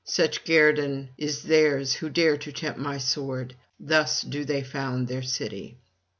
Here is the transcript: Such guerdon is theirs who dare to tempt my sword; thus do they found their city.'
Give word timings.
Such 0.03 0.45
guerdon 0.45 1.09
is 1.15 1.43
theirs 1.43 1.93
who 1.93 2.09
dare 2.09 2.35
to 2.35 2.51
tempt 2.51 2.79
my 2.79 2.97
sword; 2.97 3.53
thus 3.79 4.23
do 4.23 4.43
they 4.45 4.63
found 4.63 5.07
their 5.07 5.21
city.' 5.21 5.77